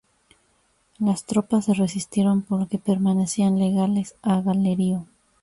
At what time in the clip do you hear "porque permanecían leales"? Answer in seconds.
2.41-4.15